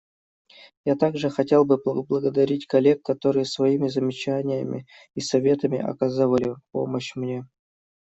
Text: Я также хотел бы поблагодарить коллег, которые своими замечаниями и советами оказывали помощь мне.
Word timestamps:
Я 0.83 0.95
также 0.95 1.29
хотел 1.29 1.63
бы 1.63 1.77
поблагодарить 1.77 2.65
коллег, 2.65 3.03
которые 3.03 3.45
своими 3.45 3.87
замечаниями 3.87 4.87
и 5.13 5.19
советами 5.21 5.77
оказывали 5.77 6.55
помощь 6.71 7.13
мне. 7.15 7.45